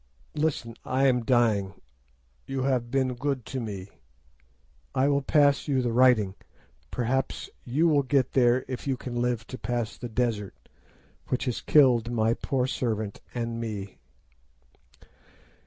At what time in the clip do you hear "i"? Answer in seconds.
0.83-1.05, 4.95-5.07